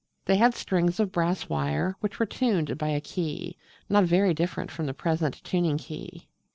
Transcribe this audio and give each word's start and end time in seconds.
They 0.25 0.37
had 0.37 0.55
strings 0.55 0.99
of 0.99 1.11
brass 1.11 1.47
wire 1.47 1.95
which 1.99 2.17
were 2.17 2.25
tuned 2.25 2.75
by 2.79 2.87
a 2.89 2.99
key, 2.99 3.55
not 3.87 4.05
very 4.05 4.33
different 4.33 4.71
from 4.71 4.87
the 4.87 4.95
present 4.95 5.43
tuning 5.43 5.77
key. 5.77 6.27